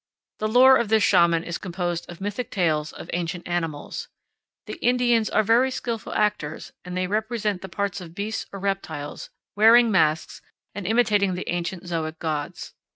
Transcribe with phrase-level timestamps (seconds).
[0.39, 4.07] The lore of this Shaman is composed of mythic tales of ancient animals.
[4.65, 9.29] The Indians are very skillful actors, and they represent the parts of beasts or reptiles,
[9.55, 10.41] wearing masks
[10.73, 12.73] and imitating the ancient zoic gods.